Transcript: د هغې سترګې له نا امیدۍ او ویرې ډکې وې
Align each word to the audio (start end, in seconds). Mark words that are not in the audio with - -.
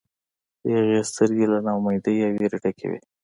د 0.63 0.65
هغې 0.75 0.99
سترګې 1.09 1.45
له 1.51 1.57
نا 1.65 1.71
امیدۍ 1.79 2.15
او 2.25 2.31
ویرې 2.35 2.47
ډکې 2.63 2.85
وې 2.89 2.99